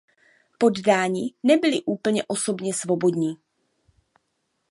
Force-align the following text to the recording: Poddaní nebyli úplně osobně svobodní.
Poddaní 0.59 1.35
nebyli 1.43 1.81
úplně 1.85 2.23
osobně 2.27 2.73
svobodní. 2.73 3.35